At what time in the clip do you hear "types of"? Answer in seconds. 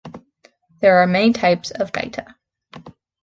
1.31-1.91